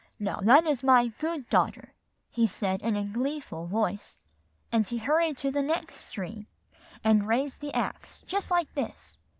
'Now, 0.17 0.37
that 0.41 0.65
is 0.65 0.81
good, 0.81 0.83
my 0.87 1.07
daughter,' 1.51 1.93
he 2.31 2.47
said 2.47 2.81
in 2.81 2.95
a 2.95 3.05
gleeful 3.05 3.67
voice; 3.67 4.17
and 4.71 4.87
he 4.87 4.97
hurried 4.97 5.37
to 5.37 5.51
the 5.51 5.61
next 5.61 6.11
tree, 6.11 6.47
and 7.03 7.27
raised 7.27 7.61
the 7.61 7.71
axe 7.75 8.23
just 8.25 8.49
like 8.49 8.73
this." 8.73 9.17